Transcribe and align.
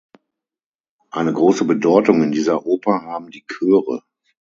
Eine 1.11 1.31
große 1.31 1.63
Bedeutung 1.65 2.23
in 2.23 2.31
dieser 2.31 2.65
Oper 2.65 3.03
haben 3.03 3.29
die 3.29 3.45
Chöre. 3.45 4.01